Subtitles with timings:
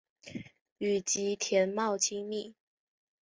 [0.79, 2.55] 与吉田茂亲近。